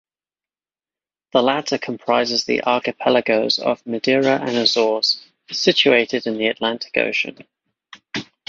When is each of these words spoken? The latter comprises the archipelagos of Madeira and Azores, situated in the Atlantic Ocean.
The 1.31 1.43
latter 1.43 1.77
comprises 1.77 2.43
the 2.45 2.63
archipelagos 2.63 3.59
of 3.59 3.85
Madeira 3.85 4.39
and 4.41 4.57
Azores, 4.57 5.23
situated 5.51 6.25
in 6.25 6.39
the 6.39 6.47
Atlantic 6.47 6.97
Ocean. 6.97 7.37